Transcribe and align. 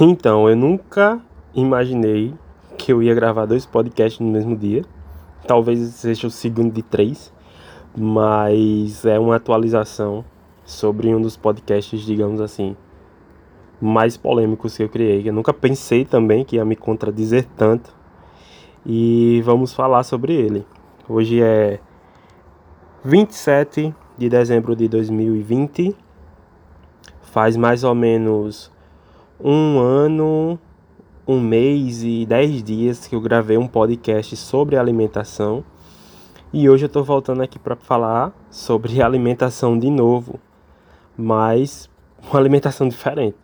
Então, 0.00 0.48
eu 0.48 0.54
nunca 0.54 1.20
imaginei 1.52 2.32
que 2.76 2.92
eu 2.92 3.02
ia 3.02 3.12
gravar 3.12 3.46
dois 3.46 3.66
podcasts 3.66 4.20
no 4.20 4.30
mesmo 4.30 4.56
dia. 4.56 4.84
Talvez 5.44 5.80
seja 5.94 6.28
o 6.28 6.30
segundo 6.30 6.72
de 6.72 6.82
três, 6.82 7.32
mas 7.96 9.04
é 9.04 9.18
uma 9.18 9.34
atualização 9.34 10.24
sobre 10.64 11.12
um 11.12 11.20
dos 11.20 11.36
podcasts, 11.36 12.02
digamos 12.02 12.40
assim, 12.40 12.76
mais 13.80 14.16
polêmicos 14.16 14.76
que 14.76 14.84
eu 14.84 14.88
criei. 14.88 15.28
Eu 15.28 15.32
nunca 15.32 15.52
pensei 15.52 16.04
também 16.04 16.44
que 16.44 16.54
ia 16.54 16.64
me 16.64 16.76
contradizer 16.76 17.48
tanto. 17.56 17.92
E 18.86 19.42
vamos 19.44 19.74
falar 19.74 20.04
sobre 20.04 20.32
ele. 20.32 20.64
Hoje 21.08 21.42
é 21.42 21.80
27 23.04 23.92
de 24.16 24.28
dezembro 24.28 24.76
de 24.76 24.86
2020. 24.86 25.96
Faz 27.20 27.56
mais 27.56 27.82
ou 27.82 27.96
menos 27.96 28.70
um 29.40 29.78
ano, 29.78 30.58
um 31.26 31.40
mês 31.40 32.02
e 32.02 32.26
dez 32.26 32.62
dias 32.62 33.06
que 33.06 33.14
eu 33.14 33.20
gravei 33.20 33.56
um 33.56 33.68
podcast 33.68 34.36
sobre 34.36 34.76
alimentação. 34.76 35.64
E 36.52 36.68
hoje 36.68 36.84
eu 36.84 36.88
estou 36.88 37.04
voltando 37.04 37.42
aqui 37.42 37.58
para 37.58 37.76
falar 37.76 38.32
sobre 38.50 39.00
alimentação 39.02 39.78
de 39.78 39.90
novo, 39.90 40.40
mas 41.16 41.88
uma 42.28 42.40
alimentação 42.40 42.88
diferente. 42.88 43.36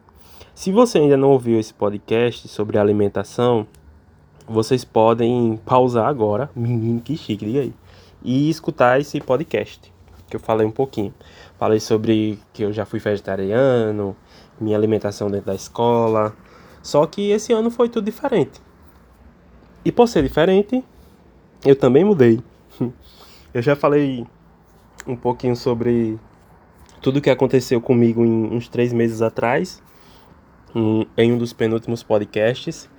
Se 0.53 0.73
você 0.73 0.99
ainda 0.99 1.17
não 1.17 1.31
ouviu 1.31 1.61
esse 1.61 1.73
podcast 1.73 2.49
sobre 2.49 2.79
alimentação, 2.79 3.67
vocês 4.49 4.85
podem 4.85 5.61
pausar 5.65 6.09
agora, 6.09 6.51
menino 6.57 7.01
que 7.01 7.17
chique, 7.17 7.47
diga 7.47 7.61
aí, 7.61 7.75
e 8.23 8.51
escutar 8.51 9.01
esse 9.01 9.21
podcast 9.21 9.93
que 10.29 10.37
eu 10.37 10.41
falei 10.41 10.67
um 10.67 10.71
pouquinho. 10.71 11.15
Falei 11.59 11.79
sobre 11.79 12.41
que 12.53 12.63
eu 12.63 12.73
já 12.73 12.85
fui 12.85 12.99
vegetariano, 12.99 14.17
minha 14.61 14.77
alimentação 14.77 15.31
dentro 15.31 15.47
da 15.47 15.55
escola. 15.55 16.35
Só 16.83 17.07
que 17.07 17.31
esse 17.31 17.53
ano 17.53 17.71
foi 17.71 17.89
tudo 17.89 18.05
diferente. 18.05 18.61
E 19.85 19.93
por 19.93 20.07
ser 20.07 20.23
diferente, 20.23 20.85
eu 21.65 21.77
também 21.77 22.05
mudei. 22.05 22.41
Eu 23.53 23.63
já 23.63 23.77
falei 23.77 24.27
um 25.07 25.15
pouquinho 25.15 25.55
sobre 25.55 26.19
tudo 27.01 27.21
que 27.21 27.31
aconteceu 27.31 27.81
comigo 27.81 28.25
em 28.25 28.53
uns 28.53 28.67
três 28.67 28.93
meses 28.93 29.23
atrás, 29.23 29.81
em 31.17 31.33
um 31.33 31.39
dos 31.39 31.53
penúltimos 31.53 32.03
podcasts. 32.03 32.91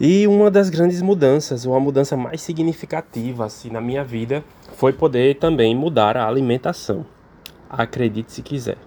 E 0.00 0.26
uma 0.26 0.50
das 0.50 0.70
grandes 0.70 1.02
mudanças, 1.02 1.66
ou 1.66 1.74
a 1.74 1.80
mudança 1.80 2.16
mais 2.16 2.40
significativa 2.40 3.44
assim, 3.44 3.68
na 3.68 3.80
minha 3.80 4.02
vida, 4.02 4.42
foi 4.74 4.94
poder 4.94 5.36
também 5.36 5.76
mudar 5.76 6.16
a 6.16 6.26
alimentação. 6.26 7.04
Acredite 7.68 8.32
se 8.32 8.40
quiser 8.40 8.78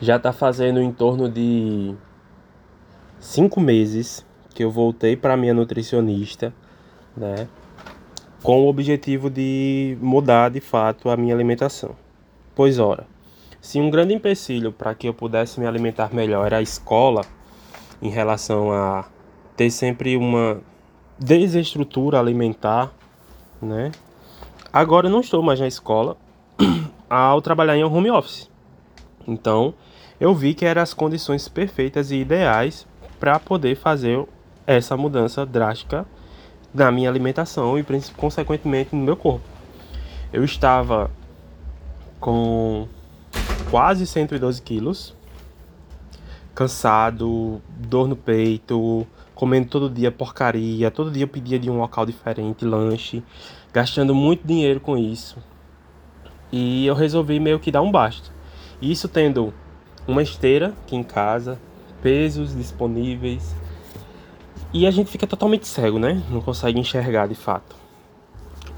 já 0.00 0.16
está 0.16 0.32
fazendo 0.32 0.80
em 0.80 0.92
torno 0.92 1.28
de 1.28 1.94
cinco 3.18 3.60
meses 3.60 4.24
que 4.54 4.62
eu 4.62 4.70
voltei 4.70 5.16
para 5.16 5.36
minha 5.36 5.54
nutricionista, 5.54 6.52
né? 7.16 7.48
Com 8.42 8.64
o 8.64 8.68
objetivo 8.68 9.30
de 9.30 9.96
mudar 10.00 10.50
de 10.50 10.60
fato 10.60 11.08
a 11.08 11.16
minha 11.16 11.34
alimentação. 11.34 11.96
Pois 12.54 12.78
ora, 12.78 13.06
se 13.60 13.80
um 13.80 13.90
grande 13.90 14.12
empecilho 14.12 14.70
para 14.70 14.94
que 14.94 15.08
eu 15.08 15.14
pudesse 15.14 15.58
me 15.58 15.66
alimentar 15.66 16.14
melhor 16.14 16.44
era 16.46 16.58
a 16.58 16.62
escola, 16.62 17.22
em 18.02 18.10
relação 18.10 18.70
a 18.70 19.06
ter 19.56 19.70
sempre 19.70 20.16
uma 20.16 20.60
desestrutura 21.18 22.20
alimentar, 22.20 22.92
né? 23.62 23.90
Agora 24.72 25.06
eu 25.06 25.10
não 25.10 25.20
estou 25.20 25.42
mais 25.42 25.60
na 25.60 25.66
escola 25.66 26.16
ao 27.08 27.40
trabalhar 27.40 27.76
em 27.76 27.84
home 27.84 28.10
office. 28.10 28.50
Então, 29.26 29.72
eu 30.20 30.34
vi 30.34 30.54
que 30.54 30.64
eram 30.64 30.82
as 30.82 30.94
condições 30.94 31.48
perfeitas 31.48 32.10
e 32.10 32.16
ideais 32.16 32.86
para 33.18 33.38
poder 33.38 33.76
fazer 33.76 34.24
essa 34.66 34.96
mudança 34.96 35.44
drástica 35.44 36.06
na 36.72 36.90
minha 36.90 37.08
alimentação 37.08 37.78
e 37.78 37.84
consequentemente 38.16 38.94
no 38.94 39.02
meu 39.02 39.16
corpo. 39.16 39.44
Eu 40.32 40.44
estava 40.44 41.10
com 42.18 42.88
quase 43.70 44.06
112 44.06 44.60
quilos, 44.62 45.14
cansado, 46.54 47.60
dor 47.68 48.08
no 48.08 48.16
peito, 48.16 49.06
comendo 49.34 49.68
todo 49.68 49.90
dia 49.90 50.10
porcaria, 50.10 50.90
todo 50.90 51.10
dia 51.10 51.24
eu 51.24 51.28
pedia 51.28 51.58
de 51.58 51.70
um 51.70 51.78
local 51.78 52.06
diferente, 52.06 52.64
lanche, 52.64 53.22
gastando 53.72 54.14
muito 54.14 54.46
dinheiro 54.46 54.80
com 54.80 54.96
isso. 54.96 55.36
E 56.50 56.86
eu 56.86 56.94
resolvi 56.94 57.40
meio 57.40 57.58
que 57.58 57.70
dar 57.70 57.82
um 57.82 57.90
basta. 57.90 58.30
Isso 58.80 59.08
tendo 59.08 59.52
uma 60.06 60.22
esteira 60.22 60.68
aqui 60.84 60.96
em 60.96 61.02
casa, 61.02 61.58
pesos 62.02 62.54
disponíveis. 62.54 63.54
E 64.72 64.86
a 64.86 64.90
gente 64.90 65.10
fica 65.10 65.26
totalmente 65.26 65.66
cego, 65.66 65.98
né? 65.98 66.22
Não 66.30 66.40
consegue 66.40 66.78
enxergar 66.78 67.28
de 67.28 67.34
fato. 67.34 67.76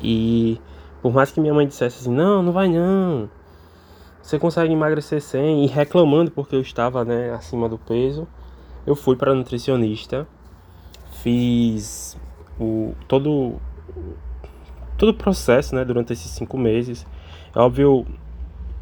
E 0.01 0.61
por 1.03 1.13
mais 1.13 1.31
que 1.31 1.41
minha 1.41 1.55
mãe 1.55 1.67
dissesse 1.67 2.01
assim: 2.01 2.13
"Não, 2.15 2.43
não 2.43 2.53
vai 2.53 2.69
não. 2.69 3.31
Você 4.23 4.39
consegue 4.39 4.73
emagrecer 4.73 5.23
sem" 5.23 5.65
e 5.65 5.67
reclamando 5.67 6.31
porque 6.31 6.55
eu 6.55 6.61
estava, 6.61 7.05
né, 7.05 7.33
acima 7.33 7.69
do 7.69 7.79
peso, 7.79 8.27
eu 8.87 8.95
fui 8.97 9.17
para 9.17 9.35
nutricionista, 9.35 10.27
fiz 11.23 12.17
o 12.61 12.95
todo 13.09 13.55
todo 14.99 15.11
o 15.11 15.15
processo, 15.15 15.75
né, 15.75 15.85
durante 15.85 16.13
esses 16.13 16.31
cinco 16.31 16.59
meses. 16.59 17.07
É 17.55 17.59
óbvio, 17.59 18.07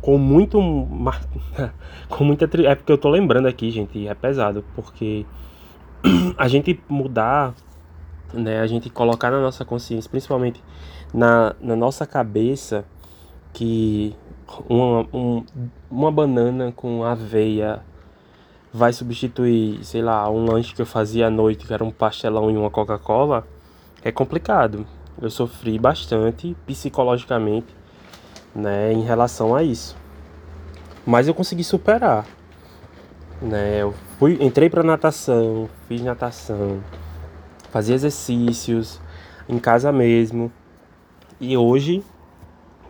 com 0.05 0.19
muito 0.19 0.59
com 2.11 2.25
muita 2.25 2.45
é 2.45 2.75
porque 2.75 2.93
eu 2.93 2.99
tô 2.99 3.09
lembrando 3.09 3.49
aqui, 3.49 3.71
gente, 3.71 4.07
é 4.07 4.13
pesado, 4.13 4.63
porque 4.75 5.25
a 6.37 6.47
gente 6.47 6.79
mudar, 6.87 7.55
né, 8.35 8.61
a 8.61 8.67
gente 8.67 8.91
colocar 8.91 9.31
na 9.31 9.41
nossa 9.41 9.65
consciência, 9.65 10.11
principalmente 10.11 10.63
na, 11.13 11.57
na 11.59 11.75
nossa 11.75 12.07
cabeça 12.07 12.85
que 13.55 14.15
uma, 14.69 15.07
um, 15.11 15.43
uma 15.91 16.13
banana 16.13 16.71
com 16.71 17.03
aveia 17.03 17.81
vai 18.71 18.93
substituir, 18.93 19.83
sei 19.85 20.03
lá, 20.03 20.29
um 20.29 20.45
lanche 20.45 20.75
que 20.75 20.83
eu 20.83 20.87
fazia 20.87 21.29
à 21.29 21.31
noite, 21.31 21.67
que 21.67 21.73
era 21.73 21.83
um 21.83 21.91
pastelão 21.91 22.51
e 22.51 22.57
uma 22.59 22.69
Coca-Cola, 22.69 23.47
é 24.03 24.13
complicado. 24.13 24.87
Eu 25.23 25.31
sofri 25.31 25.79
bastante 25.79 26.55
psicologicamente 26.67 27.84
né, 28.55 28.93
em 28.93 29.03
relação 29.03 29.55
a 29.55 29.63
isso. 29.63 29.97
Mas 31.07 31.29
eu 31.29 31.35
consegui 31.35 31.65
superar. 31.65 32.27
Né? 33.43 33.83
Eu 33.83 33.95
fui, 34.19 34.39
entrei 34.41 34.71
para 34.71 34.83
natação, 34.83 35.69
fiz 35.87 36.01
natação, 36.01 36.81
fazia 37.71 37.95
exercícios 37.95 39.01
em 39.49 39.59
casa 39.59 39.93
mesmo. 39.93 40.51
E 41.41 41.57
hoje, 41.57 42.03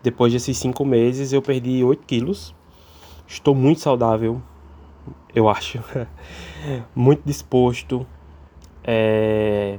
depois 0.02 0.32
desses 0.32 0.56
cinco 0.58 0.84
meses, 0.84 1.32
eu 1.32 1.42
perdi 1.42 1.82
8 1.82 2.04
quilos. 2.06 2.54
Estou 3.26 3.54
muito 3.54 3.80
saudável, 3.80 4.40
eu 5.34 5.48
acho. 5.48 5.82
muito 6.94 7.22
disposto. 7.24 8.06
É... 8.84 9.78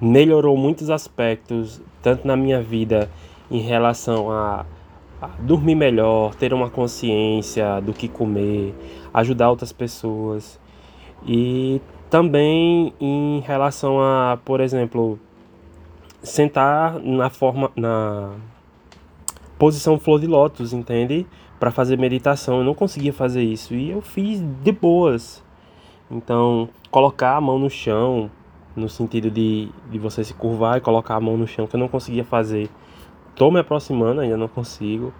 Melhorou 0.00 0.56
muitos 0.56 0.90
aspectos, 0.90 1.82
tanto 2.00 2.26
na 2.26 2.36
minha 2.36 2.62
vida 2.62 3.10
em 3.50 3.60
relação 3.60 4.30
a 4.30 4.64
dormir 5.40 5.74
melhor, 5.74 6.34
ter 6.34 6.52
uma 6.52 6.70
consciência 6.70 7.80
do 7.80 7.92
que 7.92 8.08
comer, 8.08 8.74
ajudar 9.12 9.50
outras 9.50 9.72
pessoas. 9.72 10.60
E 11.26 11.80
também 12.08 12.92
em 13.00 13.40
relação 13.40 14.00
a, 14.00 14.38
por 14.44 14.60
exemplo, 14.60 15.18
sentar 16.22 16.98
na 17.00 17.30
forma 17.30 17.70
na 17.76 18.32
posição 19.58 19.98
flor 19.98 20.20
de 20.20 20.26
lótus, 20.26 20.72
entende? 20.72 21.26
Para 21.58 21.70
fazer 21.70 21.98
meditação, 21.98 22.58
eu 22.58 22.64
não 22.64 22.74
conseguia 22.74 23.12
fazer 23.12 23.42
isso 23.42 23.74
e 23.74 23.90
eu 23.90 24.00
fiz 24.00 24.40
de 24.62 24.72
boas. 24.72 25.42
Então, 26.10 26.68
colocar 26.90 27.36
a 27.36 27.40
mão 27.40 27.58
no 27.58 27.68
chão, 27.68 28.30
no 28.76 28.88
sentido 28.88 29.30
de, 29.30 29.68
de 29.90 29.98
você 29.98 30.22
se 30.22 30.32
curvar 30.32 30.78
e 30.78 30.80
colocar 30.80 31.16
a 31.16 31.20
mão 31.20 31.36
no 31.36 31.46
chão, 31.46 31.66
que 31.66 31.74
eu 31.74 31.80
não 31.80 31.88
conseguia 31.88 32.24
fazer 32.24 32.70
Estou 33.38 33.52
me 33.52 33.60
aproximando, 33.60 34.20
ainda 34.20 34.36
não 34.36 34.48
consigo. 34.48 35.14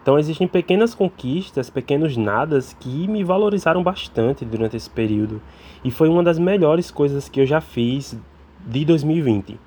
Então 0.00 0.16
existem 0.16 0.46
pequenas 0.46 0.94
conquistas, 0.94 1.68
pequenos 1.68 2.16
nadas 2.16 2.72
que 2.78 3.08
me 3.08 3.24
valorizaram 3.24 3.82
bastante 3.82 4.44
durante 4.44 4.76
esse 4.76 4.88
período. 4.88 5.42
E 5.82 5.90
foi 5.90 6.08
uma 6.08 6.22
das 6.22 6.38
melhores 6.38 6.92
coisas 6.92 7.28
que 7.28 7.40
eu 7.40 7.44
já 7.44 7.60
fiz 7.60 8.16
de 8.64 8.84
2020. 8.84 9.58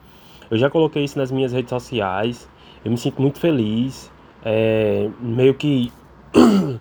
Eu 0.50 0.58
já 0.58 0.70
coloquei 0.70 1.04
isso 1.04 1.20
nas 1.20 1.30
minhas 1.30 1.52
redes 1.52 1.72
sociais. 1.72 2.50
Eu 2.86 2.92
me 2.92 2.98
sinto 2.98 3.22
muito 3.22 3.38
feliz. 3.38 4.10
É, 4.46 5.10
meio 5.20 5.54
que 5.54 5.92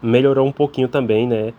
melhorou 0.00 0.46
um 0.46 0.52
pouquinho 0.52 0.88
também, 0.88 1.26
né? 1.26 1.52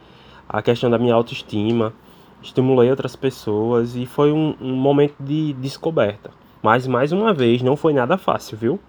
A 0.50 0.60
questão 0.64 0.90
da 0.90 0.98
minha 0.98 1.14
autoestima. 1.14 1.94
Estimulei 2.42 2.90
outras 2.90 3.16
pessoas 3.16 3.96
e 3.96 4.08
foi 4.08 4.32
um, 4.32 4.56
um 4.60 4.74
momento 4.74 5.14
de 5.20 5.54
descoberta. 5.54 6.39
Mas 6.62 6.86
mais 6.88 7.12
uma 7.12 7.34
vez, 7.34 7.62
não 7.62 7.76
foi 7.76 7.94
nada 7.94 8.18
fácil, 8.18 8.58
viu? 8.58 8.80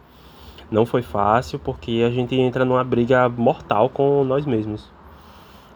Não 0.70 0.86
foi 0.86 1.02
fácil 1.02 1.58
porque 1.58 2.04
a 2.06 2.10
gente 2.10 2.34
entra 2.34 2.64
numa 2.64 2.82
briga 2.82 3.28
mortal 3.28 3.88
com 3.88 4.24
nós 4.24 4.46
mesmos. 4.46 4.90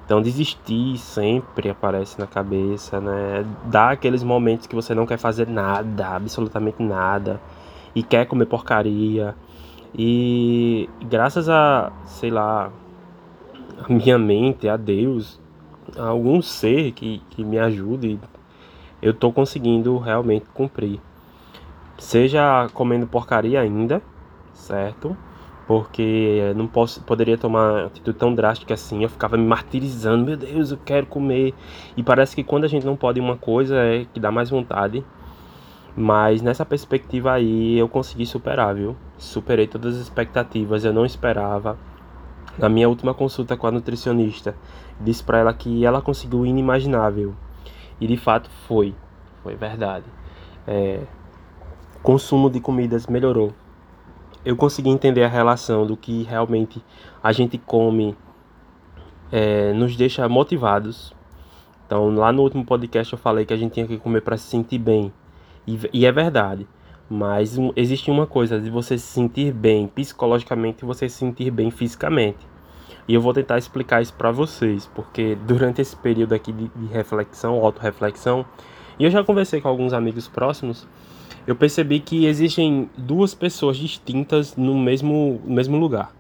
Então 0.05 0.21
desistir 0.21 0.99
sempre 0.99 1.71
aparece 1.71 2.19
na 2.19 2.27
cabeça, 2.27 3.01
né? 3.01 3.45
Dá 3.65 3.91
aqueles 3.91 4.23
momentos 4.23 4.67
que 4.67 4.75
você 4.75 4.95
não 4.95 5.07
quer 5.07 5.17
fazer 5.17 5.49
nada, 5.49 6.09
absolutamente 6.09 6.83
nada, 6.83 7.41
e 7.95 8.03
quer 8.03 8.27
comer 8.27 8.47
porcaria. 8.47 9.35
E 9.97 10.89
graças 11.09 11.49
a, 11.49 11.91
sei 12.05 12.31
lá, 12.31 12.71
a 13.83 13.93
minha 13.93 14.19
mente, 14.19 14.69
a 14.69 14.77
Deus, 14.77 15.41
a 15.97 16.09
algum 16.09 16.43
ser 16.43 16.93
que, 16.93 17.23
que 17.31 17.43
me 17.43 17.59
ajude, 17.59 18.19
eu 19.01 19.15
tô 19.15 19.33
conseguindo 19.33 19.97
realmente 19.99 20.47
cumprir. 20.53 21.01
Seja 22.05 22.69
comendo 22.75 23.07
porcaria 23.07 23.61
ainda, 23.61 24.03
certo? 24.53 25.17
porque 25.67 26.53
não 26.55 26.67
posso, 26.67 27.03
poderia 27.03 27.39
tomar 27.39 27.87
atitude 27.87 28.19
tão 28.19 28.35
drástica 28.35 28.75
assim. 28.75 29.03
Eu 29.03 29.09
ficava 29.09 29.37
me 29.37 29.47
martirizando, 29.47 30.25
meu 30.25 30.37
Deus, 30.37 30.71
eu 30.71 30.79
quero 30.85 31.07
comer. 31.07 31.55
E 31.97 32.03
parece 32.03 32.37
que 32.37 32.45
quando 32.45 32.65
a 32.65 32.69
gente 32.69 32.85
não 32.85 32.97
pode 32.97 33.19
uma 33.21 33.37
coisa 33.37 33.77
é 33.77 34.05
que 34.13 34.21
dá 34.21 34.31
mais 34.31 34.51
vontade. 34.51 35.05
Mas 35.97 36.43
nessa 36.43 36.67
perspectiva 36.67 37.33
aí 37.33 37.79
eu 37.79 37.89
consegui 37.89 38.27
superar, 38.27 38.75
viu? 38.75 38.97
Superei 39.17 39.67
todas 39.67 39.95
as 39.95 40.03
expectativas, 40.03 40.85
eu 40.85 40.93
não 40.93 41.07
esperava. 41.07 41.79
Na 42.59 42.69
minha 42.69 42.89
última 42.89 43.15
consulta 43.15 43.57
com 43.57 43.67
a 43.67 43.71
nutricionista, 43.71 44.55
disse 45.01 45.25
para 45.25 45.39
ela 45.39 45.55
que 45.55 45.85
ela 45.85 46.03
conseguiu 46.03 46.41
o 46.41 46.47
inimaginável. 46.47 47.35
E 47.99 48.07
de 48.07 48.17
fato 48.17 48.51
foi, 48.69 48.95
foi 49.43 49.55
verdade. 49.55 50.05
É, 50.67 51.01
consumo 52.05 52.49
de 52.49 52.61
comidas 52.61 53.09
melhorou 53.09 53.53
eu 54.45 54.57
consegui 54.57 54.91
entender 54.91 55.25
a 55.25 55.29
relação 55.29 55.87
do 55.87 55.97
que 55.97 56.23
realmente 56.25 56.85
a 57.23 57.33
gente 57.33 57.57
come 57.57 58.15
é, 59.33 59.73
nos 59.73 59.97
deixa 59.97 60.29
motivados. 60.29 61.15
Então, 61.87 62.15
lá 62.15 62.31
no 62.31 62.43
último 62.43 62.65
podcast 62.65 63.13
eu 63.13 63.19
falei 63.19 63.47
que 63.47 63.55
a 63.55 63.57
gente 63.57 63.73
tinha 63.73 63.87
que 63.87 63.97
comer 63.97 64.21
para 64.21 64.37
se 64.37 64.47
sentir 64.47 64.79
bem. 64.79 65.13
E, 65.67 65.79
e 65.93 66.07
é 66.07 66.13
verdade. 66.13 66.67
Mas 67.09 67.57
um, 67.57 67.73
existe 67.75 68.11
uma 68.11 68.27
coisa 68.27 68.61
de 68.61 68.69
você 68.71 68.99
se 68.99 69.07
sentir 69.07 69.53
bem 69.53 69.87
psicologicamente 69.87 70.85
e 70.85 70.87
você 70.87 71.09
se 71.09 71.17
sentir 71.17 71.51
bem 71.51 71.71
fisicamente. 71.71 72.47
E 73.09 73.15
eu 73.15 73.21
vou 73.21 73.33
tentar 73.33 73.59
explicar 73.59 74.03
isso 74.03 74.15
para 74.15 74.31
vocês, 74.31 74.91
porque 74.95 75.37
durante 75.47 75.81
esse 75.81 75.95
período 75.95 76.35
aqui 76.35 76.53
de, 76.53 76.69
de 76.69 76.87
reflexão, 76.87 77.63
autorreflexão, 77.63 78.47
e 78.99 79.05
eu 79.05 79.11
já 79.11 79.23
conversei 79.23 79.61
com 79.61 79.69
alguns 79.69 79.93
amigos 79.93 80.27
próximos 80.27 80.87
eu 81.47 81.55
percebi 81.55 82.01
que 82.01 82.27
existem 82.27 82.89
duas 82.97 83.35
pessoas 83.35 83.77
distintas 83.77 84.57
no 84.57 84.79
mesmo, 84.79 85.41
no 85.45 85.55
mesmo 85.55 85.77
lugar. 85.77 86.13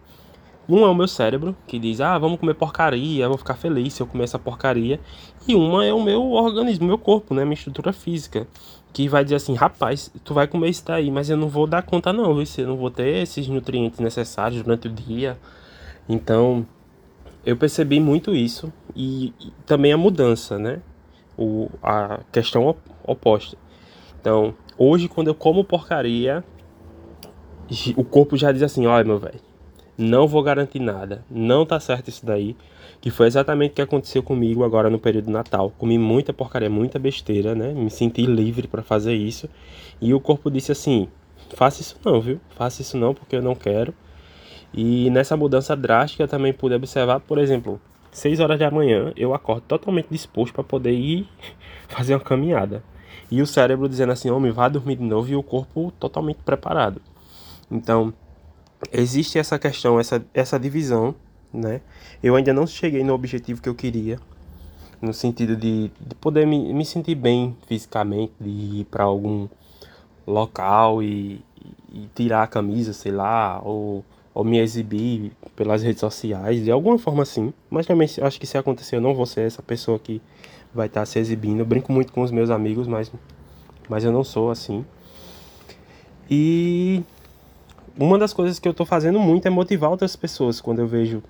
Um 0.68 0.84
é 0.84 0.88
o 0.88 0.94
meu 0.94 1.06
cérebro, 1.06 1.54
que 1.66 1.78
diz, 1.78 2.00
ah, 2.00 2.18
vamos 2.18 2.40
comer 2.40 2.54
porcaria, 2.54 3.28
vou 3.28 3.36
ficar 3.36 3.54
feliz 3.54 3.92
se 3.92 4.02
eu 4.02 4.06
comer 4.06 4.24
essa 4.24 4.38
porcaria. 4.38 4.98
E 5.46 5.54
uma 5.54 5.84
é 5.84 5.92
o 5.92 6.02
meu 6.02 6.32
organismo, 6.32 6.86
meu 6.86 6.98
corpo, 6.98 7.34
né, 7.34 7.44
minha 7.44 7.54
estrutura 7.54 7.92
física, 7.92 8.46
que 8.92 9.08
vai 9.08 9.24
dizer 9.24 9.36
assim, 9.36 9.54
rapaz, 9.54 10.10
tu 10.24 10.32
vai 10.32 10.46
comer 10.46 10.70
isso 10.70 10.84
daí, 10.86 11.10
mas 11.10 11.28
eu 11.28 11.36
não 11.36 11.48
vou 11.48 11.66
dar 11.66 11.82
conta 11.82 12.12
não, 12.12 12.34
viu? 12.34 12.44
eu 12.58 12.68
não 12.68 12.76
vou 12.76 12.90
ter 12.90 13.22
esses 13.22 13.46
nutrientes 13.48 14.00
necessários 14.00 14.62
durante 14.62 14.88
o 14.88 14.90
dia. 14.90 15.38
Então, 16.08 16.66
eu 17.44 17.56
percebi 17.56 18.00
muito 18.00 18.34
isso 18.34 18.72
e, 18.96 19.34
e 19.38 19.52
também 19.66 19.92
a 19.92 19.98
mudança, 19.98 20.58
né? 20.58 20.80
O, 21.36 21.68
a 21.82 22.20
questão 22.32 22.74
oposta. 23.06 23.56
Então, 24.20 24.54
Hoje, 24.76 25.08
quando 25.08 25.28
eu 25.28 25.34
como 25.34 25.62
porcaria, 25.64 26.44
o 27.96 28.04
corpo 28.04 28.36
já 28.36 28.50
diz 28.50 28.62
assim: 28.62 28.86
olha, 28.86 29.04
meu 29.04 29.18
velho, 29.18 29.40
não 29.96 30.26
vou 30.26 30.42
garantir 30.42 30.80
nada, 30.80 31.24
não 31.30 31.64
tá 31.64 31.78
certo 31.78 32.08
isso 32.08 32.26
daí. 32.26 32.56
Que 33.00 33.10
foi 33.10 33.26
exatamente 33.26 33.72
o 33.72 33.74
que 33.74 33.82
aconteceu 33.82 34.22
comigo 34.22 34.64
agora 34.64 34.88
no 34.88 34.98
período 34.98 35.30
Natal. 35.30 35.70
Comi 35.76 35.98
muita 35.98 36.32
porcaria, 36.32 36.70
muita 36.70 36.98
besteira, 36.98 37.54
né? 37.54 37.72
Me 37.72 37.90
senti 37.90 38.24
livre 38.24 38.66
para 38.66 38.82
fazer 38.82 39.14
isso. 39.14 39.48
E 40.00 40.14
o 40.14 40.20
corpo 40.20 40.50
disse 40.50 40.72
assim: 40.72 41.08
faça 41.50 41.80
isso 41.80 41.96
não, 42.04 42.20
viu? 42.20 42.40
Faça 42.50 42.82
isso 42.82 42.96
não, 42.96 43.14
porque 43.14 43.36
eu 43.36 43.42
não 43.42 43.54
quero. 43.54 43.94
E 44.72 45.08
nessa 45.10 45.36
mudança 45.36 45.76
drástica 45.76 46.24
eu 46.24 46.28
também 46.28 46.52
pude 46.52 46.74
observar, 46.74 47.20
por 47.20 47.38
exemplo, 47.38 47.80
6 48.10 48.40
horas 48.40 48.58
da 48.58 48.70
manhã 48.70 49.12
eu 49.16 49.34
acordo 49.34 49.62
totalmente 49.62 50.08
disposto 50.10 50.52
para 50.52 50.64
poder 50.64 50.92
ir 50.92 51.28
fazer 51.88 52.14
uma 52.14 52.20
caminhada. 52.20 52.82
E 53.30 53.40
o 53.42 53.46
cérebro 53.46 53.88
dizendo 53.88 54.12
assim, 54.12 54.30
homem, 54.30 54.52
vá 54.52 54.68
dormir 54.68 54.96
de 54.96 55.04
novo 55.04 55.28
e 55.28 55.36
o 55.36 55.42
corpo 55.42 55.92
totalmente 55.98 56.38
preparado. 56.44 57.00
Então, 57.70 58.12
existe 58.92 59.38
essa 59.38 59.58
questão, 59.58 59.98
essa, 59.98 60.24
essa 60.32 60.58
divisão, 60.58 61.14
né? 61.52 61.80
Eu 62.22 62.36
ainda 62.36 62.52
não 62.52 62.66
cheguei 62.66 63.02
no 63.04 63.14
objetivo 63.14 63.62
que 63.62 63.68
eu 63.68 63.74
queria, 63.74 64.18
no 65.00 65.12
sentido 65.12 65.56
de, 65.56 65.90
de 66.00 66.14
poder 66.16 66.46
me, 66.46 66.72
me 66.72 66.84
sentir 66.84 67.14
bem 67.14 67.56
fisicamente, 67.66 68.32
de 68.40 68.50
ir 68.80 68.84
para 68.84 69.04
algum 69.04 69.48
local 70.26 71.02
e, 71.02 71.40
e, 71.92 72.08
tirar 72.14 72.42
a 72.42 72.46
camisa, 72.46 72.92
sei 72.92 73.12
lá, 73.12 73.60
ou, 73.62 74.04
ou 74.32 74.44
me 74.44 74.58
exibir 74.58 75.32
pelas 75.54 75.82
redes 75.82 76.00
sociais, 76.00 76.64
de 76.64 76.70
alguma 76.70 76.98
forma 76.98 77.22
assim. 77.22 77.52
Mas 77.70 77.86
também 77.86 78.08
acho 78.22 78.40
que 78.40 78.46
se 78.46 78.56
acontecer, 78.56 78.96
eu 78.96 79.00
não 79.00 79.14
vou 79.14 79.26
ser 79.26 79.42
essa 79.42 79.62
pessoa 79.62 79.98
que 79.98 80.20
vai 80.74 80.86
estar 80.86 81.00
tá 81.00 81.06
se 81.06 81.18
exibindo. 81.18 81.60
Eu 81.60 81.66
brinco 81.66 81.92
muito 81.92 82.12
com 82.12 82.22
os 82.22 82.30
meus 82.30 82.50
amigos, 82.50 82.86
mas, 82.86 83.10
mas 83.88 84.04
eu 84.04 84.12
não 84.12 84.24
sou 84.24 84.50
assim. 84.50 84.84
E 86.28 87.02
uma 87.98 88.18
das 88.18 88.32
coisas 88.32 88.58
que 88.58 88.66
eu 88.66 88.72
estou 88.72 88.84
fazendo 88.84 89.20
muito 89.20 89.46
é 89.46 89.50
motivar 89.50 89.90
outras 89.90 90.16
pessoas 90.16 90.60
quando 90.60 90.80
eu 90.80 90.86
vejo 90.86 91.22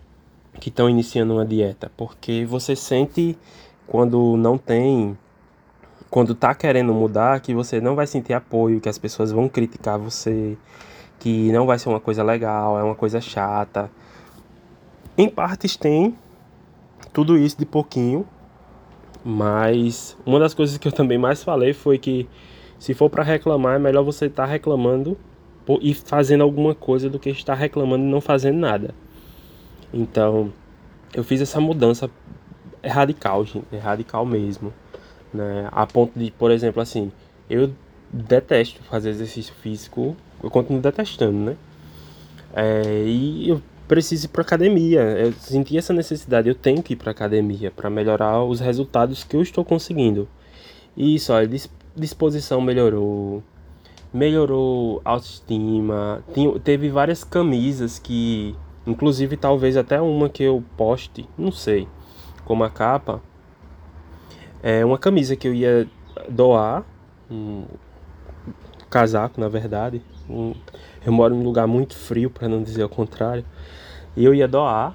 que 0.61 0.69
estão 0.69 0.89
iniciando 0.89 1.35
uma 1.35 1.45
dieta, 1.45 1.91
porque 1.97 2.45
você 2.45 2.77
sente 2.77 3.37
quando 3.87 4.37
não 4.37 4.57
tem, 4.57 5.19
quando 6.09 6.35
tá 6.35 6.55
querendo 6.55 6.95
mudar, 6.95 7.41
que 7.41 7.53
você 7.53 7.81
não 7.81 7.95
vai 7.95 8.07
sentir 8.07 8.33
apoio, 8.33 8.81
que 8.81 8.89
as 8.89 8.97
pessoas 8.97 9.33
vão 9.33 9.49
criticar 9.49 9.99
você, 9.99 10.57
que 11.19 11.51
não 11.53 11.67
vai 11.67 11.79
ser 11.79 11.89
uma 11.89 12.01
coisa 12.01 12.23
legal, 12.23 12.79
é 12.79 12.83
uma 12.83 12.95
coisa 12.95 13.21
chata. 13.21 13.91
Em 15.19 15.29
partes 15.29 15.77
tem 15.77 16.15
tudo 17.13 17.37
isso 17.37 17.59
de 17.59 17.67
pouquinho, 17.67 18.27
mas 19.25 20.17
uma 20.27 20.39
das 20.39 20.53
coisas 20.53 20.77
que 20.77 20.87
eu 20.87 20.93
também 20.93 21.17
mais 21.17 21.43
falei 21.43 21.73
foi 21.73 21.97
que 21.99 22.29
se 22.79 22.93
for 22.93 23.09
para 23.09 23.23
reclamar, 23.23 23.77
é 23.77 23.79
melhor 23.79 24.05
você 24.05 24.27
estar 24.27 24.45
tá 24.45 24.53
reclamando 24.53 25.17
e 25.81 25.95
fazendo 25.95 26.43
alguma 26.43 26.75
coisa 26.75 27.09
do 27.09 27.19
que 27.19 27.31
estar 27.31 27.55
reclamando 27.55 28.05
e 28.05 28.09
não 28.09 28.21
fazendo 28.21 28.59
nada. 28.59 28.95
Então, 29.93 30.53
eu 31.15 31.25
fiz 31.25 31.41
essa 31.41 31.61
mudança 31.61 32.11
é 32.83 32.89
radical, 32.89 33.47
gente, 33.47 33.65
é 33.73 33.79
radical 33.79 34.27
mesmo, 34.27 34.71
né? 35.33 35.67
A 35.73 35.87
ponto 35.87 36.19
de, 36.19 36.31
por 36.31 36.51
exemplo, 36.51 36.83
assim, 36.83 37.11
eu 37.49 37.73
detesto 38.13 38.83
fazer 38.83 39.09
exercício 39.09 39.55
físico, 39.55 40.15
eu 40.43 40.51
continuo 40.51 40.83
detestando, 40.83 41.39
né? 41.39 41.57
É, 42.55 43.05
e 43.07 43.49
eu 43.49 43.63
preciso 43.87 44.27
ir 44.27 44.29
para 44.29 44.43
academia. 44.43 45.01
Eu 45.01 45.33
senti 45.33 45.77
essa 45.77 45.93
necessidade, 45.93 46.49
eu 46.49 46.55
tenho 46.55 46.83
que 46.83 46.95
ir 46.95 46.97
para 46.97 47.11
academia 47.11 47.71
para 47.71 47.91
melhorar 47.91 48.43
os 48.43 48.61
resultados 48.61 49.25
que 49.25 49.37
eu 49.37 49.43
estou 49.43 49.65
conseguindo. 49.65 50.29
E 50.97 51.15
isso, 51.15 51.33
olha, 51.33 51.49
disposição 51.97 52.61
melhorou, 52.61 53.43
melhorou 54.13 55.01
autoestima. 55.05 56.23
Teve 56.63 56.89
várias 56.89 57.25
camisas 57.25 57.99
que, 57.99 58.55
inclusive 58.87 59.37
talvez 59.37 59.77
até 59.77 60.01
uma 60.01 60.29
que 60.29 60.43
eu 60.43 60.63
poste, 60.77 61.29
não 61.37 61.53
sei, 61.53 61.89
como 62.45 62.65
a 62.65 62.71
capa. 62.71 63.21
É 64.63 64.85
uma 64.85 64.99
camisa 64.99 65.37
que 65.37 65.47
eu 65.47 65.55
ia 65.55 65.87
doar, 66.29 66.85
um 67.31 67.65
casaco 68.89 69.41
na 69.41 69.49
verdade. 69.49 70.01
Eu 70.29 71.13
moro 71.13 71.35
em 71.35 71.39
um 71.39 71.43
lugar 71.43 71.67
muito 71.67 71.95
frio, 71.95 72.31
para 72.31 72.49
não 72.49 72.63
dizer 72.63 72.85
o 72.85 72.89
contrário. 72.89 73.45
E 74.17 74.25
eu 74.25 74.35
ia 74.35 74.49
doar. 74.49 74.95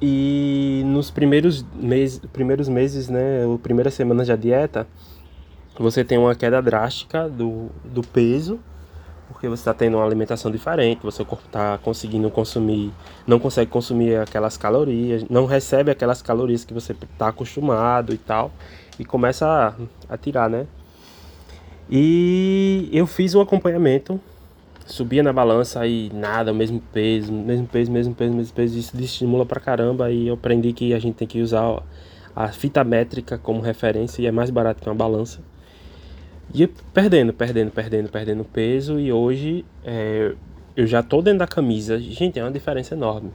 E 0.00 0.82
nos 0.86 1.10
primeiros 1.10 1.64
meses, 1.74 2.20
primeiros 2.32 2.68
meses, 2.68 3.08
né, 3.08 3.46
ou 3.46 3.58
primeiras 3.58 3.94
semanas 3.94 4.28
da 4.28 4.36
dieta, 4.36 4.86
você 5.78 6.04
tem 6.04 6.18
uma 6.18 6.34
queda 6.34 6.60
drástica 6.60 7.28
do, 7.28 7.68
do 7.84 8.02
peso, 8.02 8.58
porque 9.28 9.48
você 9.48 9.60
está 9.60 9.74
tendo 9.74 9.96
uma 9.96 10.06
alimentação 10.06 10.50
diferente, 10.50 11.00
você 11.02 11.22
está 11.22 11.78
conseguindo 11.78 12.30
consumir, 12.30 12.92
não 13.26 13.38
consegue 13.38 13.70
consumir 13.70 14.16
aquelas 14.16 14.56
calorias, 14.56 15.24
não 15.28 15.44
recebe 15.44 15.90
aquelas 15.90 16.22
calorias 16.22 16.64
que 16.64 16.72
você 16.72 16.92
está 16.92 17.28
acostumado 17.28 18.14
e 18.14 18.18
tal, 18.18 18.50
e 18.98 19.04
começa 19.04 19.46
a, 20.08 20.14
a 20.14 20.16
tirar, 20.16 20.48
né? 20.48 20.66
E 21.90 22.88
eu 22.92 23.06
fiz 23.06 23.34
um 23.34 23.40
acompanhamento 23.40 24.20
subia 24.86 25.22
na 25.22 25.32
balança 25.32 25.80
aí 25.80 26.10
nada, 26.14 26.52
o 26.52 26.54
mesmo 26.54 26.80
peso, 26.92 27.32
mesmo 27.32 27.66
peso, 27.66 27.90
mesmo 27.90 28.14
peso, 28.14 28.32
mesmo 28.34 28.54
peso, 28.54 28.78
isso 28.78 28.96
estimula 28.98 29.44
pra 29.44 29.60
caramba 29.60 30.10
e 30.10 30.28
eu 30.28 30.34
aprendi 30.34 30.72
que 30.72 30.94
a 30.94 30.98
gente 30.98 31.16
tem 31.16 31.28
que 31.28 31.42
usar 31.42 31.82
a 32.34 32.48
fita 32.48 32.84
métrica 32.84 33.36
como 33.36 33.60
referência 33.60 34.22
e 34.22 34.26
é 34.26 34.30
mais 34.30 34.48
barato 34.48 34.80
que 34.80 34.88
uma 34.88 34.94
balança. 34.94 35.40
E 36.54 36.66
perdendo, 36.66 37.32
perdendo, 37.32 37.72
perdendo, 37.72 38.08
perdendo 38.08 38.44
peso 38.44 39.00
e 39.00 39.12
hoje 39.12 39.64
é, 39.84 40.32
eu 40.76 40.86
já 40.86 41.02
tô 41.02 41.20
dentro 41.20 41.40
da 41.40 41.46
camisa, 41.46 41.98
gente, 41.98 42.38
é 42.38 42.42
uma 42.42 42.52
diferença 42.52 42.94
enorme. 42.94 43.30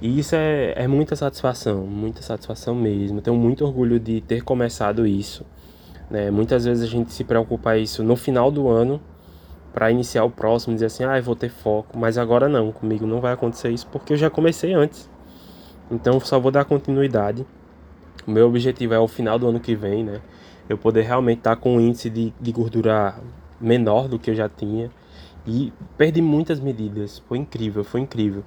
E 0.00 0.18
isso 0.20 0.36
é, 0.36 0.74
é 0.76 0.86
muita 0.86 1.16
satisfação, 1.16 1.86
muita 1.86 2.22
satisfação 2.22 2.74
mesmo. 2.74 3.20
Tenho 3.20 3.36
muito 3.36 3.64
orgulho 3.64 3.98
de 3.98 4.20
ter 4.20 4.42
começado 4.42 5.06
isso. 5.06 5.44
Né? 6.10 6.30
Muitas 6.30 6.64
vezes 6.64 6.84
a 6.84 6.90
gente 6.90 7.12
se 7.12 7.24
preocupa 7.24 7.76
isso 7.76 8.02
no 8.02 8.16
final 8.16 8.50
do 8.50 8.68
ano 8.68 9.00
para 9.72 9.90
iniciar 9.90 10.24
o 10.24 10.30
próximo, 10.30 10.74
dizer 10.74 10.86
assim, 10.86 11.04
ah, 11.04 11.18
eu 11.18 11.22
vou 11.22 11.34
ter 11.34 11.50
foco, 11.50 11.98
mas 11.98 12.16
agora 12.16 12.48
não, 12.48 12.70
comigo 12.70 13.06
não 13.06 13.20
vai 13.20 13.32
acontecer 13.32 13.70
isso 13.70 13.86
porque 13.88 14.12
eu 14.12 14.16
já 14.16 14.30
comecei 14.30 14.72
antes. 14.72 15.10
Então 15.90 16.20
só 16.20 16.38
vou 16.38 16.50
dar 16.50 16.64
continuidade. 16.64 17.44
O 18.26 18.30
meu 18.30 18.46
objetivo 18.46 18.94
é 18.94 18.98
o 18.98 19.08
final 19.08 19.38
do 19.38 19.48
ano 19.48 19.60
que 19.60 19.74
vem, 19.74 20.04
né? 20.04 20.20
Eu 20.68 20.78
poder 20.78 21.02
realmente 21.02 21.38
estar 21.38 21.56
tá 21.56 21.60
com 21.60 21.76
um 21.76 21.80
índice 21.80 22.08
de, 22.08 22.32
de 22.40 22.52
gordura 22.52 23.16
menor 23.60 24.08
do 24.08 24.18
que 24.18 24.30
eu 24.30 24.34
já 24.34 24.48
tinha. 24.48 24.90
E 25.46 25.72
perdi 25.98 26.22
muitas 26.22 26.58
medidas. 26.58 27.18
Foi 27.28 27.36
incrível, 27.36 27.84
foi 27.84 28.00
incrível. 28.00 28.42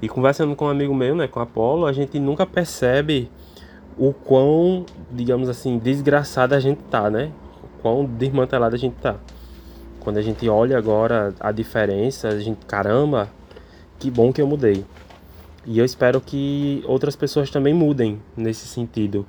E 0.00 0.08
conversando 0.08 0.56
com 0.56 0.64
um 0.64 0.68
amigo 0.68 0.92
meu, 0.92 1.14
né, 1.14 1.28
com 1.28 1.38
a 1.38 1.44
Apolo, 1.44 1.86
a 1.86 1.92
gente 1.92 2.18
nunca 2.18 2.44
percebe 2.44 3.30
o 3.98 4.12
quão, 4.12 4.84
digamos 5.10 5.48
assim, 5.48 5.78
desgraçada 5.78 6.56
a 6.56 6.60
gente 6.60 6.80
tá, 6.90 7.10
né? 7.10 7.30
O 7.62 7.82
quão 7.82 8.04
desmantelada 8.04 8.76
a 8.76 8.78
gente 8.78 8.94
tá. 8.96 9.16
Quando 10.00 10.16
a 10.16 10.22
gente 10.22 10.48
olha 10.48 10.76
agora 10.76 11.34
a 11.38 11.52
diferença, 11.52 12.28
a 12.28 12.38
gente, 12.38 12.64
caramba, 12.66 13.28
que 13.98 14.10
bom 14.10 14.32
que 14.32 14.42
eu 14.42 14.46
mudei. 14.46 14.84
E 15.64 15.78
eu 15.78 15.84
espero 15.84 16.20
que 16.20 16.82
outras 16.86 17.14
pessoas 17.14 17.50
também 17.50 17.72
mudem 17.72 18.20
nesse 18.36 18.66
sentido, 18.66 19.24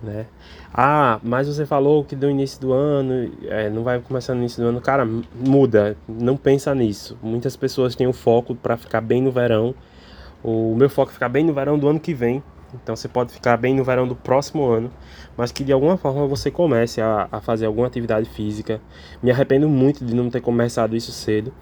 né? 0.00 0.26
Ah, 0.72 1.18
mas 1.22 1.48
você 1.48 1.66
falou 1.66 2.04
que 2.04 2.14
no 2.14 2.30
início 2.30 2.60
do 2.60 2.72
ano, 2.72 3.32
é, 3.46 3.68
não 3.68 3.82
vai 3.82 3.98
começar 3.98 4.32
no 4.32 4.40
início 4.40 4.62
do 4.62 4.68
ano. 4.68 4.80
Cara, 4.80 5.04
muda, 5.34 5.96
não 6.08 6.36
pensa 6.36 6.72
nisso. 6.74 7.18
Muitas 7.20 7.56
pessoas 7.56 7.96
têm 7.96 8.06
o 8.06 8.12
foco 8.12 8.54
para 8.54 8.76
ficar 8.76 9.00
bem 9.00 9.20
no 9.20 9.32
verão. 9.32 9.74
O 10.42 10.74
meu 10.76 10.88
foco 10.88 11.10
é 11.10 11.14
ficar 11.14 11.28
bem 11.28 11.44
no 11.44 11.52
verão 11.52 11.76
do 11.76 11.88
ano 11.88 11.98
que 11.98 12.14
vem. 12.14 12.42
Então 12.74 12.96
você 12.96 13.08
pode 13.08 13.32
ficar 13.32 13.56
bem 13.56 13.74
no 13.74 13.84
verão 13.84 14.06
do 14.06 14.14
próximo 14.14 14.66
ano, 14.66 14.90
mas 15.36 15.52
que 15.52 15.64
de 15.64 15.72
alguma 15.72 15.96
forma 15.96 16.26
você 16.26 16.50
comece 16.50 17.00
a, 17.00 17.28
a 17.30 17.40
fazer 17.40 17.66
alguma 17.66 17.86
atividade 17.86 18.28
física. 18.28 18.80
Me 19.22 19.30
arrependo 19.30 19.68
muito 19.68 20.04
de 20.04 20.14
não 20.14 20.30
ter 20.30 20.40
começado 20.40 20.96
isso 20.96 21.12
cedo, 21.12 21.52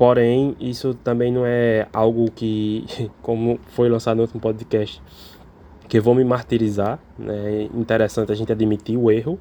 Porém, 0.00 0.56
isso 0.58 0.94
também 0.94 1.30
não 1.30 1.44
é 1.44 1.86
algo 1.92 2.30
que, 2.30 2.86
como 3.20 3.60
foi 3.66 3.86
lançado 3.86 4.16
no 4.16 4.22
último 4.22 4.40
podcast, 4.40 5.02
que 5.86 5.98
eu 5.98 6.02
vou 6.02 6.14
me 6.14 6.24
martirizar. 6.24 6.98
Né? 7.18 7.34
É 7.34 7.62
interessante 7.64 8.32
a 8.32 8.34
gente 8.34 8.50
admitir 8.50 8.96
o 8.96 9.10
erro 9.10 9.38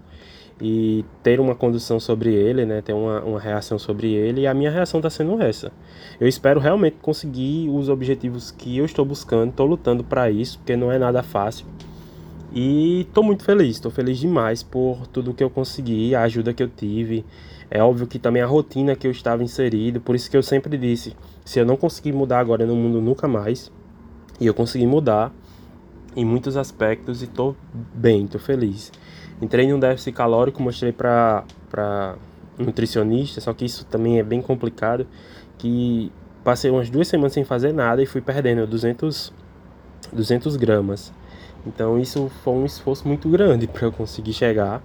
e 0.62 1.06
ter 1.24 1.40
uma 1.40 1.56
condução 1.56 2.00
sobre 2.00 2.34
ele, 2.34 2.66
né? 2.66 2.82
ter 2.82 2.94
uma, 2.94 3.22
uma 3.22 3.40
reação 3.40 3.80
sobre 3.80 4.14
ele. 4.14 4.42
E 4.42 4.48
a 4.48 4.54
minha 4.54 4.70
reação 4.70 5.00
está 5.00 5.10
sendo 5.10 5.42
essa. 5.42 5.72
Eu 6.20 6.28
espero 6.28 6.60
realmente 6.60 6.98
conseguir 7.02 7.70
os 7.70 7.90
objetivos 7.90 8.52
que 8.52 8.78
eu 8.78 8.86
estou 8.86 9.06
buscando, 9.06 9.52
estou 9.52 9.66
lutando 9.66 10.04
para 10.04 10.30
isso, 10.30 10.58
porque 10.60 10.76
não 10.76 10.92
é 10.92 11.00
nada 11.00 11.24
fácil. 11.24 11.66
E 12.52 13.02
estou 13.02 13.24
muito 13.24 13.44
feliz, 13.44 13.76
estou 13.76 13.92
feliz 13.92 14.18
demais 14.18 14.64
por 14.64 15.06
tudo 15.08 15.34
que 15.34 15.44
eu 15.44 15.50
consegui, 15.50 16.16
a 16.16 16.24
ajuda 16.24 16.54
que 16.54 16.64
eu 16.64 16.68
tive. 16.68 17.24
É 17.70 17.82
óbvio 17.82 18.08
que 18.08 18.18
também 18.18 18.42
a 18.42 18.48
rotina 18.48 18.96
que 18.96 19.06
eu 19.06 19.12
estava 19.12 19.44
inserido, 19.44 20.02
por 20.02 20.16
isso 20.16 20.30
que 20.30 20.36
eu 20.36 20.42
sempre 20.42 20.76
disse, 20.76 21.16
se 21.46 21.60
eu 21.60 21.66
não 21.66 21.78
conseguir 21.78 22.12
mudar 22.12 22.40
agora 22.40 22.66
no 22.66 22.76
mundo 22.76 23.00
nunca 23.00 23.28
mais, 23.28 23.72
e 24.40 24.48
eu 24.48 24.54
consegui 24.54 24.88
mudar 24.88 25.32
em 26.16 26.26
muitos 26.26 26.58
aspectos 26.58 27.22
e 27.22 27.26
estou 27.26 27.56
bem, 27.94 28.26
estou 28.26 28.42
feliz. 28.42 28.92
Entrei 29.42 29.68
num 29.68 29.80
déficit 29.80 30.16
calórico, 30.16 30.62
mostrei 30.62 30.92
para 30.92 31.46
nutricionista, 32.58 33.40
só 33.40 33.54
que 33.54 33.66
isso 33.66 33.86
também 33.86 34.20
é 34.20 34.24
bem 34.24 34.42
complicado, 34.42 35.08
que 35.58 36.12
passei 36.44 36.70
umas 36.70 36.90
duas 36.90 37.08
semanas 37.08 37.34
sem 37.34 37.44
fazer 37.44 37.74
nada 37.74 38.02
e 38.02 38.06
fui 38.06 38.22
perdendo 38.22 38.68
200 38.68 39.34
200 40.12 40.56
gramas. 40.58 41.14
Então 41.66 42.00
isso 42.00 42.30
foi 42.44 42.54
um 42.54 42.66
esforço 42.66 43.08
muito 43.08 43.30
grande 43.30 43.68
para 43.70 43.86
eu 43.86 43.92
conseguir 43.92 44.34
chegar. 44.34 44.82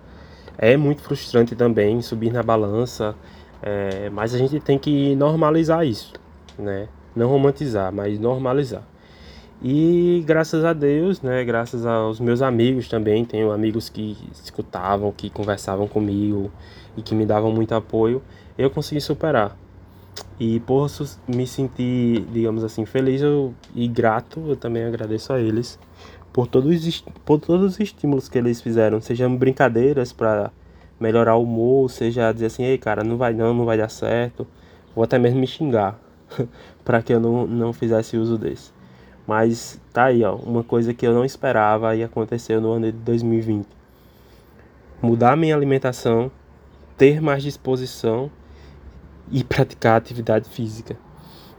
É 0.56 0.76
muito 0.76 1.02
frustrante 1.02 1.56
também 1.56 2.00
subir 2.00 2.32
na 2.32 2.42
balança, 2.42 3.14
é, 3.61 4.08
mas 4.11 4.34
a 4.34 4.38
gente 4.38 4.61
tem 4.61 4.78
que 4.78 5.16
normalizar 5.16 5.84
isso, 5.84 6.12
né? 6.56 6.88
Não 7.14 7.28
romantizar, 7.28 7.92
mas 7.92 8.18
normalizar. 8.18 8.82
E 9.66 10.23
graças 10.26 10.62
a 10.62 10.75
Deus, 10.75 11.23
né, 11.23 11.42
graças 11.42 11.87
aos 11.87 12.21
meus 12.21 12.42
amigos 12.42 12.87
também, 12.87 13.25
tenho 13.25 13.50
amigos 13.50 13.88
que 13.88 14.14
escutavam, 14.30 15.11
que 15.11 15.30
conversavam 15.30 15.88
comigo 15.88 16.52
e 16.94 17.00
que 17.00 17.14
me 17.14 17.25
davam 17.25 17.50
muito 17.50 17.75
apoio, 17.75 18.23
eu 18.59 18.68
consegui 18.68 19.00
superar. 19.00 19.56
E 20.38 20.61
por 20.61 20.90
me 21.26 21.47
sentir, 21.47 22.26
digamos 22.30 22.62
assim, 22.62 22.85
feliz 22.85 23.23
eu, 23.23 23.54
e 23.75 23.88
grato, 23.88 24.44
eu 24.49 24.54
também 24.54 24.85
agradeço 24.85 25.33
a 25.33 25.40
eles 25.40 25.78
por 26.30 26.47
todos, 26.47 27.02
por 27.25 27.40
todos 27.40 27.73
os 27.73 27.80
estímulos 27.80 28.28
que 28.28 28.37
eles 28.37 28.61
fizeram, 28.61 29.00
sejam 29.00 29.35
brincadeiras 29.35 30.12
para 30.12 30.52
melhorar 31.00 31.37
o 31.37 31.42
humor, 31.42 31.90
seja 31.90 32.30
dizer 32.33 32.47
assim, 32.47 32.64
ei 32.64 32.76
cara, 32.76 33.02
não 33.02 33.16
vai 33.16 33.33
não, 33.33 33.54
não 33.54 33.64
vai 33.64 33.78
dar 33.78 33.88
certo, 33.88 34.47
ou 34.94 35.02
até 35.02 35.18
mesmo 35.18 35.40
me 35.40 35.47
xingar, 35.47 35.99
para 36.85 37.00
que 37.00 37.14
eu 37.14 37.18
não, 37.18 37.47
não 37.47 37.73
fizesse 37.73 38.18
uso 38.18 38.37
desse. 38.37 38.74
Mas 39.26 39.81
tá 39.93 40.04
aí, 40.04 40.23
ó, 40.23 40.35
uma 40.37 40.62
coisa 40.62 40.93
que 40.93 41.07
eu 41.07 41.14
não 41.14 41.25
esperava 41.25 41.97
e 41.97 42.02
aconteceu 42.02 42.61
no 42.61 42.73
ano 42.73 42.93
de 42.93 42.99
2020. 42.99 43.66
Mudar 45.00 45.37
minha 45.37 45.54
alimentação, 45.54 46.31
ter 46.97 47.21
mais 47.21 47.43
disposição 47.43 48.31
e 49.31 49.43
praticar 49.43 49.97
atividade 49.97 50.49
física. 50.49 50.97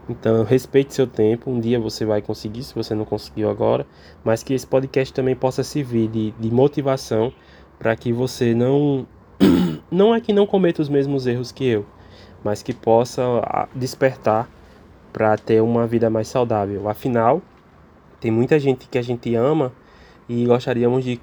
Então, 0.08 0.44
respeite 0.44 0.94
seu 0.94 1.06
tempo. 1.06 1.50
Um 1.50 1.58
dia 1.58 1.80
você 1.80 2.04
vai 2.04 2.22
conseguir, 2.22 2.62
se 2.62 2.74
você 2.74 2.94
não 2.94 3.04
conseguiu 3.04 3.50
agora. 3.50 3.84
Mas 4.24 4.42
que 4.42 4.54
esse 4.54 4.66
podcast 4.66 5.12
também 5.12 5.34
possa 5.34 5.64
servir 5.64 6.08
de, 6.08 6.30
de 6.32 6.50
motivação 6.50 7.32
para 7.78 7.94
que 7.96 8.12
você 8.12 8.54
não. 8.54 9.06
Não 9.88 10.12
é 10.12 10.20
que 10.20 10.32
não 10.32 10.46
cometa 10.46 10.82
os 10.82 10.88
mesmos 10.88 11.28
erros 11.28 11.52
que 11.52 11.64
eu, 11.64 11.86
mas 12.42 12.60
que 12.60 12.74
possa 12.74 13.22
despertar 13.72 14.50
para 15.12 15.36
ter 15.36 15.62
uma 15.62 15.86
vida 15.86 16.10
mais 16.10 16.26
saudável. 16.26 16.88
Afinal, 16.88 17.40
tem 18.26 18.32
muita 18.32 18.58
gente 18.58 18.88
que 18.88 18.98
a 18.98 19.02
gente 19.02 19.32
ama 19.36 19.72
e 20.28 20.44
gostaríamos 20.46 21.04
de 21.04 21.16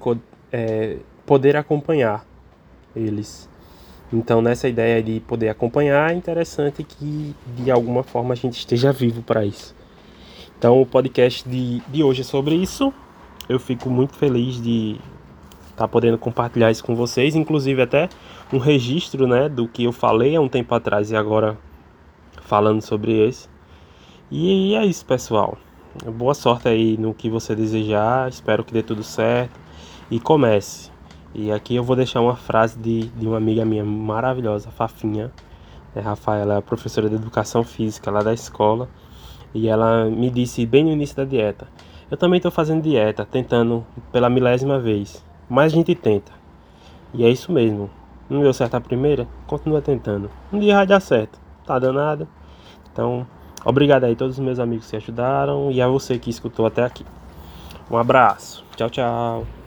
é, 0.50 0.96
poder 1.26 1.54
acompanhar 1.54 2.24
eles. 2.96 3.46
Então, 4.10 4.40
nessa 4.40 4.70
ideia 4.70 5.02
de 5.02 5.20
poder 5.20 5.50
acompanhar, 5.50 6.10
é 6.10 6.14
interessante 6.14 6.82
que 6.82 7.34
de 7.58 7.70
alguma 7.70 8.02
forma 8.02 8.32
a 8.32 8.34
gente 8.34 8.54
esteja 8.54 8.90
vivo 8.90 9.22
para 9.22 9.44
isso. 9.44 9.76
Então, 10.58 10.80
o 10.80 10.86
podcast 10.86 11.46
de, 11.46 11.80
de 11.80 12.02
hoje 12.02 12.22
é 12.22 12.24
sobre 12.24 12.54
isso. 12.54 12.90
Eu 13.50 13.60
fico 13.60 13.90
muito 13.90 14.14
feliz 14.14 14.54
de 14.62 14.92
estar 15.72 15.84
tá 15.84 15.88
podendo 15.88 16.16
compartilhar 16.16 16.70
isso 16.70 16.82
com 16.82 16.96
vocês, 16.96 17.36
inclusive 17.36 17.82
até 17.82 18.08
um 18.50 18.56
registro 18.56 19.26
né, 19.26 19.46
do 19.46 19.68
que 19.68 19.84
eu 19.84 19.92
falei 19.92 20.36
há 20.36 20.40
um 20.40 20.48
tempo 20.48 20.74
atrás 20.74 21.10
e 21.10 21.16
agora 21.16 21.58
falando 22.46 22.80
sobre 22.80 23.28
esse. 23.28 23.46
E 24.30 24.74
é 24.74 24.86
isso, 24.86 25.04
pessoal. 25.04 25.58
Boa 26.02 26.34
sorte 26.34 26.66
aí 26.66 26.98
no 26.98 27.14
que 27.14 27.30
você 27.30 27.54
desejar. 27.54 28.28
Espero 28.28 28.64
que 28.64 28.72
dê 28.72 28.82
tudo 28.82 29.04
certo 29.04 29.60
e 30.10 30.18
comece. 30.18 30.90
E 31.32 31.52
aqui 31.52 31.76
eu 31.76 31.84
vou 31.84 31.94
deixar 31.94 32.20
uma 32.20 32.34
frase 32.34 32.76
de, 32.76 33.02
de 33.10 33.28
uma 33.28 33.36
amiga 33.36 33.64
minha 33.64 33.84
maravilhosa, 33.84 34.72
Fafinha. 34.72 35.30
É, 35.94 36.00
Rafaela 36.00 36.56
é 36.56 36.60
professora 36.60 37.08
de 37.08 37.14
educação 37.14 37.62
física 37.62 38.10
lá 38.10 38.24
da 38.24 38.34
escola. 38.34 38.88
E 39.54 39.68
ela 39.68 40.06
me 40.06 40.30
disse 40.30 40.66
bem 40.66 40.82
no 40.82 40.90
início 40.90 41.16
da 41.16 41.24
dieta: 41.24 41.68
Eu 42.10 42.16
também 42.16 42.38
estou 42.38 42.50
fazendo 42.50 42.82
dieta, 42.82 43.24
tentando 43.24 43.86
pela 44.10 44.28
milésima 44.28 44.80
vez. 44.80 45.24
Mas 45.48 45.72
a 45.72 45.76
gente 45.76 45.94
tenta. 45.94 46.32
E 47.12 47.24
é 47.24 47.30
isso 47.30 47.52
mesmo. 47.52 47.88
Não 48.28 48.40
deu 48.40 48.52
certo 48.52 48.74
a 48.74 48.80
primeira? 48.80 49.28
Continua 49.46 49.80
tentando. 49.80 50.28
Um 50.52 50.58
dia 50.58 50.74
vai 50.74 50.86
dar 50.88 50.98
certo. 50.98 51.38
Tá 51.64 51.78
danado. 51.78 52.26
Então, 52.92 53.24
obrigado 53.64 54.04
aí 54.04 54.12
a 54.12 54.16
todos 54.16 54.38
os 54.38 54.44
meus 54.44 54.58
amigos 54.58 54.90
que 54.90 54.96
ajudaram 54.96 55.70
e 55.70 55.80
a 55.80 55.88
você 55.88 56.18
que 56.18 56.30
escutou 56.30 56.66
até 56.66 56.82
aqui. 56.82 57.04
Um 57.90 57.96
abraço. 57.96 58.64
Tchau, 58.76 58.90
tchau. 58.90 59.63